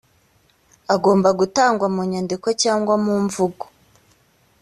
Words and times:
agomba 0.95 1.29
gutangwa 1.39 1.87
mu 1.95 2.01
nyandiko 2.11 2.47
cyangwa 2.61 2.93
mu 3.03 3.15
mvugo 3.25 3.65